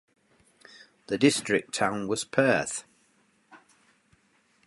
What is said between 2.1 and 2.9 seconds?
Perth.